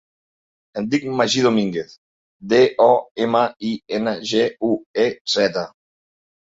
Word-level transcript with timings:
Em 0.81 0.87
dic 0.93 1.03
Magí 1.19 1.43
Dominguez: 1.49 1.93
de, 2.55 2.63
o, 2.89 2.91
ema, 3.27 3.43
i, 3.71 3.75
ena, 4.01 4.19
ge, 4.35 4.51
u, 4.71 4.75
e, 5.07 5.11
zeta. 5.39 5.71